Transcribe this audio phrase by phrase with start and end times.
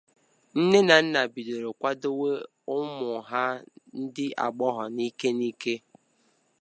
[0.59, 2.31] Nne na nna bidoro kwadowe
[2.77, 3.43] ụmụ ha
[4.01, 5.73] ndị agbọghọbịa n’ike n’ike